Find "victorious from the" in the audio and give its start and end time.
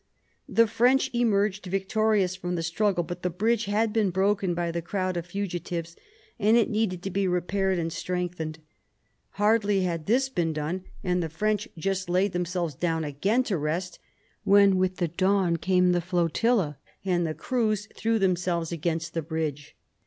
1.67-2.63